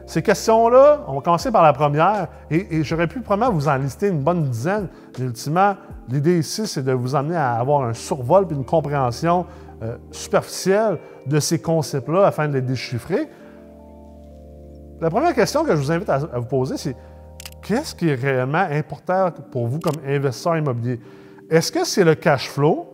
Ces 0.05 0.21
questions-là, 0.21 1.03
on 1.07 1.15
va 1.15 1.21
commencer 1.21 1.51
par 1.51 1.63
la 1.63 1.73
première, 1.73 2.27
et, 2.51 2.83
j'aurais 2.83 3.07
pu 3.07 3.21
probablement 3.21 3.51
vous 3.57 3.67
en 3.67 3.75
lister 3.75 4.07
une 4.07 4.21
bonne 4.21 4.43
dizaine, 4.43 4.87
mais 5.17 5.25
ultimement, 5.25 5.75
l'idée 6.09 6.39
ici, 6.39 6.67
c'est 6.67 6.83
de 6.83 6.91
vous 6.91 7.15
amener 7.15 7.35
à 7.35 7.55
avoir 7.55 7.83
un 7.83 7.93
survol 7.93 8.45
et 8.49 8.53
une 8.53 8.65
compréhension 8.65 9.47
euh, 9.81 9.97
superficielle 10.11 10.99
de 11.25 11.39
ces 11.39 11.59
concepts-là 11.59 12.27
afin 12.27 12.47
de 12.47 12.53
les 12.53 12.61
déchiffrer. 12.61 13.27
La 15.01 15.09
première 15.09 15.33
question 15.33 15.63
que 15.63 15.71
je 15.71 15.81
vous 15.81 15.91
invite 15.91 16.09
à 16.09 16.19
vous 16.19 16.45
poser, 16.45 16.77
c'est 16.77 16.95
qu'est-ce 17.65 17.95
qui 17.95 18.09
est 18.09 18.15
réellement 18.15 18.67
important 18.71 19.31
pour 19.51 19.67
vous 19.67 19.79
comme 19.79 19.99
investisseur 20.07 20.55
immobilier? 20.55 20.99
Est-ce 21.49 21.71
que 21.71 21.83
c'est 21.83 22.03
le 22.03 22.13
cash 22.13 22.47
flow 22.47 22.87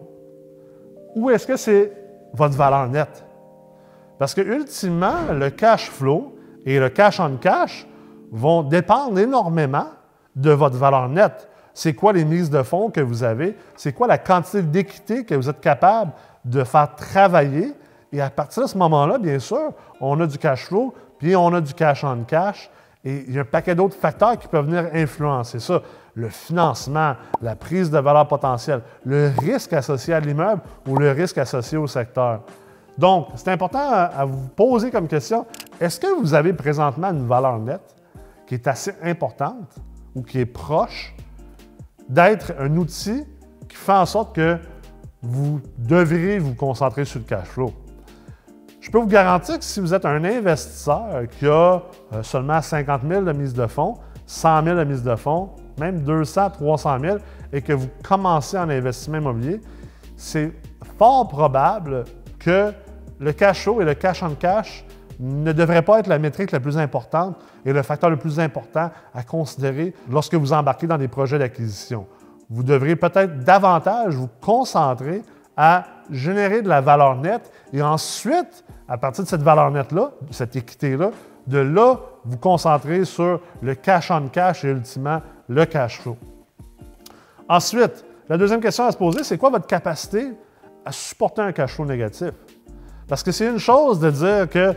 ou 1.14 1.30
est-ce 1.30 1.46
que 1.46 1.58
c'est 1.58 1.92
votre 2.34 2.56
valeur 2.56 2.88
nette? 2.88 3.26
Parce 4.18 4.34
que 4.34 4.40
ultimement, 4.40 5.34
le 5.34 5.50
cash 5.50 5.90
flow 5.90 6.38
et 6.66 6.80
le 6.80 6.88
cash 6.88 7.20
on 7.20 7.36
cash 7.36 7.86
vont 8.32 8.64
dépendre 8.64 9.20
énormément 9.20 9.88
de 10.38 10.52
votre 10.52 10.78
valeur 10.78 11.10
nette. 11.10 11.50
C'est 11.74 11.94
quoi 11.94 12.14
les 12.14 12.24
mises 12.24 12.50
de 12.50 12.64
fonds 12.64 12.90
que 12.90 13.02
vous 13.02 13.24
avez? 13.24 13.58
C'est 13.76 13.92
quoi 13.92 14.08
la 14.08 14.18
quantité 14.18 14.62
d'équité 14.62 15.26
que 15.26 15.36
vous 15.36 15.50
êtes 15.50 15.60
capable 15.60 16.14
de 16.46 16.64
faire 16.64 16.96
travailler? 16.96 17.74
Et 18.14 18.22
à 18.22 18.30
partir 18.30 18.64
de 18.64 18.68
ce 18.70 18.78
moment-là, 18.78 19.18
bien 19.18 19.40
sûr, 19.40 19.74
on 20.00 20.18
a 20.22 20.28
du 20.28 20.38
cash 20.38 20.66
flow, 20.66 20.94
puis 21.18 21.36
on 21.36 21.54
a 21.54 21.60
du 21.60 21.74
cash 21.74 22.06
on 22.06 22.24
cash. 22.24 22.70
Et 23.04 23.26
il 23.28 23.34
y 23.34 23.38
a 23.38 23.42
un 23.42 23.46
paquet 23.46 23.74
d'autres 23.74 23.98
facteurs 23.98 24.38
qui 24.38 24.48
peuvent 24.48 24.66
venir 24.66 24.90
influencer 24.94 25.60
ça. 25.60 25.82
Le 26.14 26.30
financement, 26.30 27.16
la 27.42 27.56
prise 27.56 27.90
de 27.90 27.98
valeur 27.98 28.28
potentielle, 28.28 28.82
le 29.06 29.32
risque 29.40 29.74
associé 29.74 30.14
à 30.14 30.20
l'immeuble 30.20 30.62
ou 30.88 30.98
le 30.98 31.12
risque 31.12 31.38
associé 31.38 31.78
au 31.78 31.88
secteur. 31.88 32.42
Donc, 32.98 33.30
c'est 33.36 33.50
important 33.50 33.90
à, 33.90 34.26
vous 34.26 34.48
poser 34.50 34.92
comme 34.92 35.08
question, 35.08 35.46
est-ce 35.80 36.00
que 36.00 36.20
vous 36.20 36.34
avez 36.34 36.54
présentement 36.54 37.08
une 37.08 37.28
valeur 37.28 37.58
nette 37.60 37.96
qui 38.46 38.56
est 38.56 38.68
assez 38.68 38.94
importante 39.02 39.74
ou 40.14 40.22
qui 40.22 40.40
est 40.40 40.46
proche 40.46 41.16
d'être 42.10 42.54
un 42.60 42.76
outil 42.76 43.24
qui 43.68 43.78
fait 43.78 43.94
en 43.94 44.06
sorte 44.06 44.36
que 44.36 44.58
vous 45.22 45.62
devriez 45.78 46.38
vous 46.40 46.54
concentrer 46.54 47.06
sur 47.06 47.20
le 47.20 47.26
cash 47.26 47.48
flow? 47.48 47.74
Je 48.82 48.90
peux 48.90 48.98
vous 48.98 49.08
garantir 49.08 49.60
que 49.60 49.64
si 49.64 49.80
vous 49.80 49.94
êtes 49.94 50.06
un 50.06 50.24
investisseur 50.24 51.28
qui 51.38 51.48
a 51.48 51.84
euh, 52.14 52.24
seulement 52.24 52.60
50 52.60 53.04
000 53.08 53.22
de 53.22 53.32
mise 53.32 53.54
de 53.54 53.68
fonds, 53.68 53.94
100 54.26 54.64
000 54.64 54.76
de 54.76 54.84
mise 54.84 55.04
de 55.04 55.16
fonds, 55.16 55.52
même 55.80 56.02
200, 56.02 56.50
300 56.50 57.00
000, 57.00 57.18
et 57.54 57.62
que 57.62 57.74
vous 57.74 57.90
commencez 58.04 58.58
en 58.58 58.68
investissement 58.70 59.20
immobilier, 59.20 59.62
c'est 60.18 60.52
fort 60.98 61.28
probable 61.28 62.06
que 62.40 62.74
le 63.20 63.32
cash 63.34 63.64
flow 63.64 63.82
et 63.82 63.86
le 63.86 63.94
cash 63.94 64.24
on 64.24 64.34
cash 64.34 64.84
ne 65.20 65.52
devraient 65.52 65.84
pas 65.84 66.00
être 66.00 66.08
la 66.08 66.18
métrique 66.18 66.52
la 66.52 66.60
plus 66.60 66.80
importante 66.80 67.38
et 67.64 67.74
le 67.74 67.84
facteur 67.84 68.10
le 68.10 68.18
plus 68.18 68.40
important 68.40 68.90
à 69.14 69.22
considérer 69.22 69.94
lorsque 70.10 70.34
vous 70.34 70.54
embarquez 70.54 70.88
dans 70.88 70.98
des 70.98 71.08
projets 71.08 71.38
d'acquisition. 71.38 72.08
Vous 72.50 72.64
devrez 72.64 72.96
peut-être 72.96 73.44
davantage 73.44 74.16
vous 74.16 74.30
concentrer 74.42 75.22
à 75.58 75.86
générer 76.10 76.62
de 76.62 76.70
la 76.70 76.82
valeur 76.82 77.16
nette 77.16 77.52
et 77.74 77.82
ensuite, 77.82 78.64
à 78.88 78.98
partir 78.98 79.24
de 79.24 79.30
cette 79.30 79.42
valeur 79.42 79.72
nette-là, 79.72 80.12
cette 80.32 80.56
équité-là, 80.56 81.12
de 81.48 81.58
là, 81.58 82.00
vous 82.24 82.38
concentrer 82.38 83.06
sur 83.06 83.42
le 83.62 83.76
cash 83.76 84.12
on 84.12 84.28
cash 84.28 84.64
et 84.64 84.70
ultimement 84.70 85.22
le 85.48 85.66
cash 85.66 86.02
flow. 86.02 86.18
Ensuite, 87.50 88.06
la 88.30 88.38
deuxième 88.38 88.62
question 88.62 88.86
à 88.86 88.92
se 88.92 88.98
poser, 88.98 89.24
c'est 89.24 89.38
quoi 89.38 89.50
votre 89.50 89.68
capacité 89.68 90.32
à 90.86 90.92
supporter 90.92 91.42
un 91.42 91.52
cash 91.52 91.76
flow 91.76 91.86
négatif? 91.86 92.32
Parce 93.08 93.24
que 93.24 93.32
c'est 93.32 93.48
une 93.48 93.58
chose 93.58 94.00
de 94.00 94.10
dire 94.10 94.50
que 94.50 94.74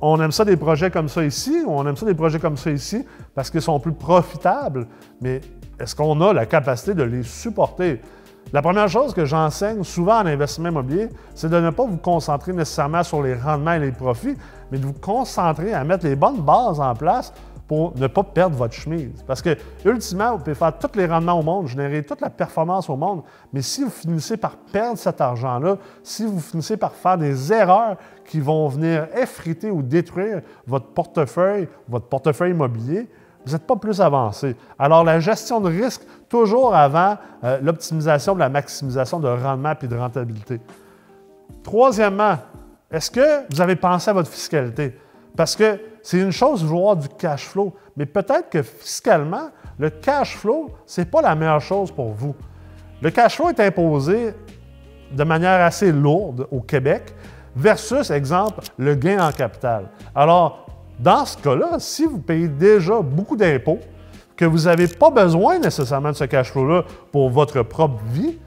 on 0.00 0.20
aime 0.20 0.32
ça 0.32 0.44
des 0.44 0.56
projets 0.56 0.90
comme 0.90 1.08
ça 1.08 1.24
ici, 1.24 1.62
ou 1.64 1.70
on 1.70 1.86
aime 1.86 1.96
ça 1.96 2.04
des 2.04 2.14
projets 2.14 2.40
comme 2.40 2.56
ça 2.56 2.70
ici 2.70 3.06
parce 3.34 3.50
qu'ils 3.50 3.62
sont 3.62 3.78
plus 3.78 3.92
profitables, 3.92 4.86
mais 5.20 5.40
est-ce 5.78 5.94
qu'on 5.94 6.20
a 6.20 6.32
la 6.32 6.46
capacité 6.46 6.94
de 6.94 7.02
les 7.04 7.22
supporter? 7.22 8.00
La 8.52 8.62
première 8.62 8.88
chose 8.88 9.12
que 9.12 9.24
j'enseigne 9.24 9.82
souvent 9.82 10.20
en 10.20 10.26
investissement 10.26 10.68
immobilier, 10.68 11.08
c'est 11.34 11.48
de 11.48 11.58
ne 11.58 11.70
pas 11.70 11.84
vous 11.84 11.96
concentrer 11.96 12.52
nécessairement 12.52 13.02
sur 13.02 13.22
les 13.22 13.34
rendements 13.34 13.72
et 13.72 13.80
les 13.80 13.92
profits, 13.92 14.36
mais 14.70 14.78
de 14.78 14.86
vous 14.86 14.92
concentrer 14.92 15.74
à 15.74 15.82
mettre 15.82 16.06
les 16.06 16.14
bonnes 16.14 16.40
bases 16.40 16.78
en 16.78 16.94
place 16.94 17.32
pour 17.66 17.96
ne 17.96 18.06
pas 18.06 18.22
perdre 18.22 18.56
votre 18.56 18.74
chemise. 18.74 19.24
Parce 19.26 19.40
que, 19.40 19.56
ultimement, 19.84 20.32
vous 20.32 20.38
pouvez 20.38 20.54
faire 20.54 20.76
tous 20.78 20.96
les 20.96 21.06
rendements 21.06 21.40
au 21.40 21.42
monde, 21.42 21.66
générer 21.66 22.02
toute 22.02 22.20
la 22.20 22.30
performance 22.30 22.90
au 22.90 22.96
monde, 22.96 23.22
mais 23.52 23.62
si 23.62 23.82
vous 23.82 23.90
finissez 23.90 24.36
par 24.36 24.56
perdre 24.56 24.98
cet 24.98 25.20
argent-là, 25.20 25.78
si 26.02 26.24
vous 26.24 26.40
finissez 26.40 26.76
par 26.76 26.92
faire 26.92 27.16
des 27.16 27.52
erreurs 27.52 27.96
qui 28.26 28.40
vont 28.40 28.68
venir 28.68 29.08
effriter 29.16 29.70
ou 29.70 29.82
détruire 29.82 30.42
votre 30.66 30.86
portefeuille, 30.86 31.68
votre 31.88 32.06
portefeuille 32.06 32.50
immobilier, 32.50 33.08
vous 33.44 33.52
n'êtes 33.52 33.66
pas 33.66 33.76
plus 33.76 34.00
avancé. 34.00 34.56
Alors, 34.78 35.04
la 35.04 35.20
gestion 35.20 35.60
de 35.60 35.68
risque, 35.68 36.02
toujours 36.28 36.74
avant 36.74 37.16
euh, 37.42 37.58
l'optimisation, 37.62 38.34
la 38.34 38.48
maximisation 38.48 39.20
de 39.20 39.28
rendement 39.28 39.74
et 39.80 39.86
de 39.86 39.96
rentabilité. 39.96 40.60
Troisièmement, 41.62 42.36
est-ce 42.90 43.10
que 43.10 43.52
vous 43.52 43.60
avez 43.60 43.76
pensé 43.76 44.10
à 44.10 44.14
votre 44.14 44.30
fiscalité? 44.30 44.98
Parce 45.36 45.56
que 45.56 45.78
c'est 46.02 46.20
une 46.20 46.30
chose 46.30 46.62
de 46.62 46.66
voir 46.66 46.96
du 46.96 47.08
cash 47.08 47.46
flow, 47.46 47.74
mais 47.96 48.06
peut-être 48.06 48.50
que 48.50 48.62
fiscalement, 48.62 49.48
le 49.78 49.90
cash 49.90 50.36
flow, 50.36 50.70
ce 50.86 51.00
n'est 51.00 51.06
pas 51.06 51.22
la 51.22 51.34
meilleure 51.34 51.60
chose 51.60 51.90
pour 51.90 52.12
vous. 52.12 52.34
Le 53.02 53.10
cash 53.10 53.36
flow 53.36 53.48
est 53.48 53.60
imposé 53.60 54.34
de 55.10 55.24
manière 55.24 55.60
assez 55.60 55.92
lourde 55.92 56.46
au 56.50 56.60
Québec 56.60 57.14
versus, 57.56 58.10
exemple, 58.10 58.60
le 58.78 58.94
gain 58.94 59.26
en 59.26 59.32
capital. 59.32 59.88
Alors, 60.14 60.66
dans 60.98 61.24
ce 61.24 61.36
cas-là, 61.38 61.78
si 61.78 62.04
vous 62.04 62.18
payez 62.18 62.48
déjà 62.48 63.00
beaucoup 63.00 63.36
d'impôts, 63.36 63.80
que 64.36 64.44
vous 64.44 64.64
n'avez 64.64 64.88
pas 64.88 65.10
besoin 65.10 65.58
nécessairement 65.58 66.10
de 66.10 66.16
ce 66.16 66.24
cash 66.24 66.50
flow-là 66.50 66.84
pour 67.12 67.30
votre 67.30 67.62
propre 67.62 68.02
vie, 68.10 68.38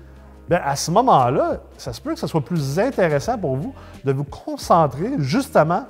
bien, 0.50 0.60
à 0.64 0.76
ce 0.76 0.92
moment-là, 0.92 1.62
ça 1.78 1.94
se 1.94 2.02
peut 2.02 2.14
que 2.14 2.20
ce 2.20 2.28
soit 2.28 2.44
plus 2.44 2.80
intéressant 2.80 3.38
pour 3.38 3.56
vous 3.56 3.74
de 4.04 4.12
vous 4.12 4.26
concentrer 4.26 5.12
justement 5.20 5.86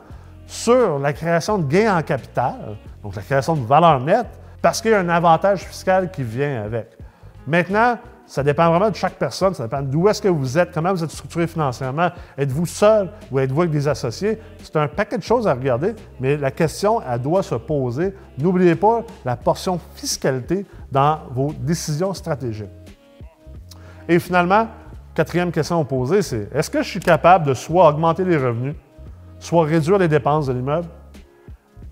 sur 0.45 0.99
la 0.99 1.13
création 1.13 1.57
de 1.57 1.65
gains 1.65 1.97
en 1.97 2.01
capital, 2.01 2.77
donc 3.03 3.15
la 3.15 3.21
création 3.21 3.55
de 3.55 3.65
valeur 3.65 3.99
nette, 3.99 4.27
parce 4.61 4.81
qu'il 4.81 4.91
y 4.91 4.93
a 4.93 4.99
un 4.99 5.09
avantage 5.09 5.65
fiscal 5.65 6.11
qui 6.11 6.23
vient 6.23 6.63
avec. 6.63 6.97
Maintenant, 7.45 7.97
ça 8.27 8.43
dépend 8.43 8.69
vraiment 8.69 8.89
de 8.89 8.95
chaque 8.95 9.13
personne, 9.13 9.53
ça 9.53 9.63
dépend 9.63 9.81
d'où 9.81 10.07
est-ce 10.07 10.21
que 10.21 10.27
vous 10.27 10.57
êtes, 10.57 10.71
comment 10.73 10.91
vous 10.91 11.03
êtes 11.03 11.09
structuré 11.09 11.47
financièrement. 11.47 12.09
Êtes-vous 12.37 12.65
seul 12.65 13.09
ou 13.31 13.39
êtes-vous 13.39 13.61
avec 13.61 13.71
des 13.71 13.87
associés? 13.87 14.37
C'est 14.61 14.75
un 14.75 14.87
paquet 14.87 15.17
de 15.17 15.23
choses 15.23 15.47
à 15.47 15.53
regarder, 15.53 15.95
mais 16.19 16.37
la 16.37 16.51
question, 16.51 17.01
elle 17.01 17.21
doit 17.21 17.41
se 17.41 17.55
poser. 17.55 18.13
N'oubliez 18.37 18.75
pas 18.75 19.03
la 19.23 19.37
portion 19.37 19.79
fiscalité 19.95 20.65
dans 20.91 21.21
vos 21.31 21.53
décisions 21.57 22.13
stratégiques. 22.13 22.67
Et 24.07 24.19
finalement, 24.19 24.67
quatrième 25.15 25.51
question 25.51 25.81
à 25.81 25.85
poser, 25.85 26.21
c'est 26.21 26.49
est-ce 26.53 26.69
que 26.69 26.83
je 26.83 26.89
suis 26.89 26.99
capable 26.99 27.47
de 27.47 27.53
soit 27.53 27.87
augmenter 27.87 28.23
les 28.23 28.37
revenus 28.37 28.75
soit 29.39 29.65
réduire 29.65 29.97
les 29.97 30.07
dépenses 30.07 30.47
de 30.47 30.53
l'immeuble? 30.53 30.87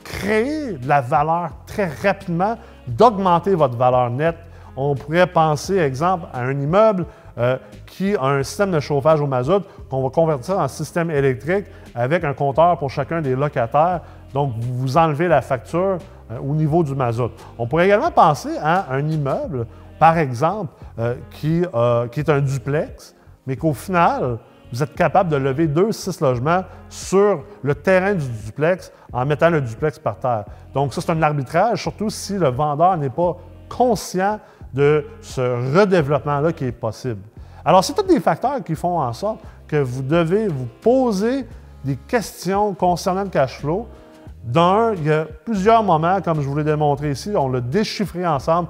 créer 0.03 0.73
de 0.73 0.87
la 0.87 1.01
valeur 1.01 1.49
très 1.65 1.87
rapidement, 1.87 2.57
d'augmenter 2.87 3.55
votre 3.55 3.77
valeur 3.77 4.09
nette. 4.09 4.37
On 4.75 4.95
pourrait 4.95 5.27
penser, 5.27 5.77
exemple, 5.77 6.27
à 6.33 6.41
un 6.41 6.59
immeuble 6.59 7.05
euh, 7.37 7.57
qui 7.85 8.15
a 8.15 8.23
un 8.23 8.43
système 8.43 8.71
de 8.71 8.79
chauffage 8.79 9.21
au 9.21 9.27
mazout 9.27 9.63
qu'on 9.89 10.03
va 10.03 10.09
convertir 10.09 10.57
en 10.57 10.67
système 10.67 11.11
électrique 11.11 11.65
avec 11.95 12.23
un 12.23 12.33
compteur 12.33 12.77
pour 12.77 12.89
chacun 12.89 13.21
des 13.21 13.35
locataires. 13.35 14.01
Donc, 14.33 14.53
vous 14.59 14.97
enlevez 14.97 15.27
la 15.27 15.41
facture 15.41 15.97
euh, 16.31 16.37
au 16.39 16.53
niveau 16.53 16.83
du 16.83 16.95
mazout. 16.95 17.31
On 17.57 17.67
pourrait 17.67 17.85
également 17.85 18.11
penser 18.11 18.55
à 18.61 18.93
un 18.93 19.07
immeuble 19.07 19.65
par 19.99 20.17
exemple, 20.17 20.73
euh, 20.97 21.15
euh, 21.43 22.07
qui, 22.07 22.19
est 22.19 22.29
un 22.29 22.41
duplex, 22.41 23.15
mais 23.45 23.57
qu'au 23.57 23.73
final, 23.73 24.37
vous 24.71 24.83
êtes 24.83 24.93
capable 24.93 25.29
de 25.29 25.35
lever 25.35 25.67
deux, 25.67 25.91
six 25.91 26.21
logements 26.21 26.63
sur 26.89 27.43
le 27.63 27.75
terrain 27.75 28.13
du 28.13 28.27
duplex 28.45 28.91
en 29.11 29.25
mettant 29.25 29.49
le 29.49 29.61
duplex 29.61 29.97
par 29.97 30.17
terre. 30.17 30.45
Donc, 30.73 30.93
ça, 30.93 31.01
c'est 31.01 31.11
un 31.11 31.21
arbitrage, 31.21 31.81
surtout 31.81 32.09
si 32.09 32.37
le 32.37 32.49
vendeur 32.49 32.95
n'est 32.97 33.09
pas 33.09 33.37
conscient 33.67 34.39
de 34.73 35.05
ce 35.21 35.41
redéveloppement-là 35.77 36.53
qui 36.53 36.65
est 36.65 36.71
possible. 36.71 37.21
Alors, 37.65 37.83
c'est 37.83 37.93
tous 37.93 38.03
des 38.03 38.19
facteurs 38.19 38.63
qui 38.63 38.75
font 38.75 38.99
en 38.99 39.13
sorte 39.13 39.39
que 39.67 39.77
vous 39.77 40.01
devez 40.01 40.47
vous 40.47 40.67
poser 40.81 41.47
des 41.83 41.95
questions 41.95 42.73
concernant 42.73 43.23
le 43.23 43.29
cash 43.29 43.59
flow. 43.59 43.87
D'un, 44.43 44.93
il 44.93 45.03
y 45.03 45.11
a 45.11 45.25
plusieurs 45.45 45.83
moments, 45.83 46.21
comme 46.21 46.41
je 46.41 46.47
vous 46.47 46.55
l'ai 46.55 46.63
démontré 46.63 47.11
ici, 47.11 47.31
on 47.35 47.49
l'a 47.49 47.61
déchiffré 47.61 48.25
ensemble 48.25 48.69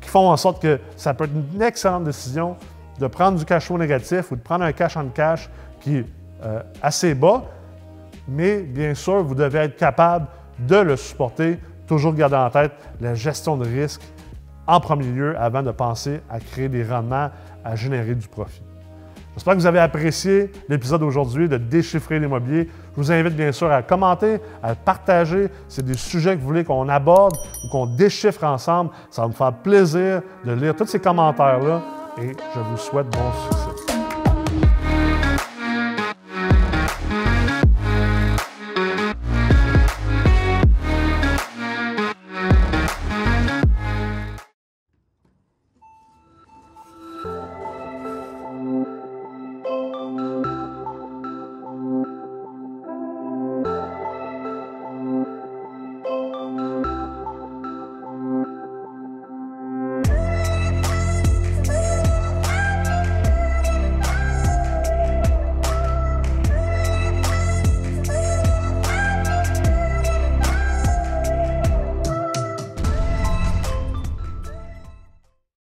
qui 0.00 0.08
font 0.08 0.28
en 0.28 0.36
sorte 0.36 0.60
que 0.60 0.78
ça 0.96 1.14
peut 1.14 1.24
être 1.24 1.32
une 1.54 1.62
excellente 1.62 2.04
décision 2.04 2.56
de 2.98 3.06
prendre 3.06 3.38
du 3.38 3.44
cash 3.44 3.66
flow 3.66 3.78
négatif 3.78 4.30
ou 4.30 4.36
de 4.36 4.40
prendre 4.40 4.64
un 4.64 4.72
cash 4.72 4.96
en 4.96 5.08
cash 5.08 5.48
qui 5.80 5.98
est 5.98 6.06
euh, 6.44 6.62
assez 6.82 7.14
bas 7.14 7.44
mais 8.28 8.62
bien 8.62 8.94
sûr, 8.94 9.22
vous 9.22 9.34
devez 9.34 9.60
être 9.60 9.76
capable 9.76 10.26
de 10.58 10.76
le 10.76 10.96
supporter. 10.96 11.58
Toujours 11.86 12.14
garder 12.14 12.36
en 12.36 12.48
tête 12.48 12.72
la 13.00 13.14
gestion 13.14 13.56
de 13.56 13.66
risque 13.66 14.00
en 14.66 14.80
premier 14.80 15.06
lieu 15.06 15.38
avant 15.38 15.62
de 15.62 15.70
penser 15.70 16.20
à 16.30 16.40
créer 16.40 16.68
des 16.70 16.82
rendements, 16.84 17.28
à 17.62 17.76
générer 17.76 18.14
du 18.14 18.26
profit. 18.26 18.62
J'espère 19.34 19.54
que 19.54 19.58
vous 19.58 19.66
avez 19.66 19.80
apprécié 19.80 20.50
l'épisode 20.68 21.00
d'aujourd'hui 21.00 21.48
de 21.48 21.58
Déchiffrer 21.58 22.20
l'immobilier. 22.20 22.70
Je 22.92 22.96
vous 22.96 23.12
invite 23.12 23.34
bien 23.34 23.52
sûr 23.52 23.70
à 23.70 23.82
commenter, 23.82 24.38
à 24.62 24.74
partager. 24.74 25.48
C'est 25.68 25.84
des 25.84 25.94
sujets 25.94 26.36
que 26.36 26.40
vous 26.40 26.46
voulez 26.46 26.64
qu'on 26.64 26.88
aborde 26.88 27.36
ou 27.64 27.68
qu'on 27.68 27.86
déchiffre 27.86 28.44
ensemble. 28.44 28.90
Ça 29.10 29.22
va 29.22 29.28
me 29.28 29.32
faire 29.32 29.52
plaisir 29.52 30.22
de 30.44 30.52
lire 30.52 30.74
tous 30.74 30.86
ces 30.86 31.00
commentaires-là 31.00 31.82
et 32.18 32.32
je 32.54 32.60
vous 32.60 32.76
souhaite 32.76 33.08
bon 33.10 33.32
succès. 33.50 33.63